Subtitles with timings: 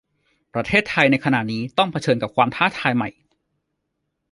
[0.53, 3.09] ประเทศไทยในขณะนี้ต้องเผชิญกับความท้าทายใหม่